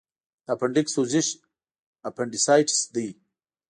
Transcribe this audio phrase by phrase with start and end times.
[0.45, 1.27] د اپنډکس سوزش
[2.09, 3.09] اپنډیسایټس دی.